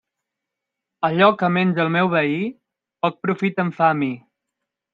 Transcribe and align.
Allò 1.09 1.27
que 1.41 1.49
menja 1.59 1.83
el 1.85 1.93
meu 1.97 2.11
veí, 2.15 2.41
poc 3.07 3.23
profit 3.27 3.65
em 3.67 3.73
fa 3.79 3.93
a 3.95 4.01
mi. 4.05 4.13